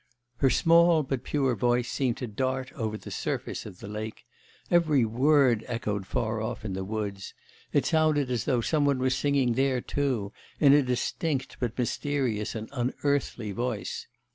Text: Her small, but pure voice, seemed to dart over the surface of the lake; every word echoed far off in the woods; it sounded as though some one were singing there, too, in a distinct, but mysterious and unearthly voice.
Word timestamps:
Her 0.37 0.49
small, 0.49 1.03
but 1.03 1.23
pure 1.23 1.53
voice, 1.53 1.87
seemed 1.87 2.17
to 2.17 2.25
dart 2.25 2.73
over 2.73 2.97
the 2.97 3.11
surface 3.11 3.67
of 3.67 3.81
the 3.81 3.87
lake; 3.87 4.25
every 4.71 5.05
word 5.05 5.63
echoed 5.67 6.07
far 6.07 6.41
off 6.41 6.65
in 6.65 6.73
the 6.73 6.83
woods; 6.83 7.35
it 7.71 7.85
sounded 7.85 8.31
as 8.31 8.45
though 8.45 8.61
some 8.61 8.83
one 8.85 8.97
were 8.97 9.11
singing 9.11 9.53
there, 9.53 9.79
too, 9.79 10.33
in 10.59 10.73
a 10.73 10.81
distinct, 10.81 11.57
but 11.59 11.77
mysterious 11.77 12.55
and 12.55 12.67
unearthly 12.71 13.51
voice. 13.51 14.07